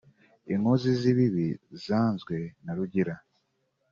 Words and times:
inkozi 0.53 0.89
z’ibibi 0.99 1.47
zanzwe 1.85 2.35
na 2.63 2.71
Rugira 2.77 3.15